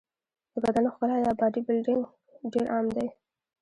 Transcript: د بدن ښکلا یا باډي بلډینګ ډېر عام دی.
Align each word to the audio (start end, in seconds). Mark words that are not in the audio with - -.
د 0.51 0.53
بدن 0.65 0.85
ښکلا 0.93 1.15
یا 1.25 1.31
باډي 1.39 1.61
بلډینګ 1.67 2.03
ډېر 2.51 2.65
عام 2.73 2.85
دی. 2.95 3.07